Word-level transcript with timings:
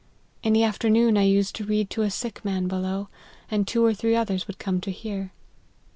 In 0.41 0.53
the 0.53 0.63
afternoon 0.63 1.15
I 1.15 1.25
used 1.25 1.55
to 1.57 1.63
read 1.63 1.91
to 1.91 2.01
a 2.01 2.09
sick 2.09 2.43
man 2.43 2.67
below, 2.67 3.09
and 3.51 3.67
two 3.67 3.85
or 3.85 3.93
three 3.93 4.13
othf 4.13 4.33
rs 4.35 4.47
would 4.47 4.57
come 4.57 4.81
to 4.81 4.89
hear." 4.89 5.31